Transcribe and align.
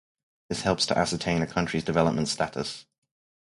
This 0.49 0.63
helps 0.63 0.87
to 0.87 0.97
ascertain 0.97 1.43
a 1.43 1.45
country's 1.45 1.83
development 1.83 2.27
status. 2.27 2.87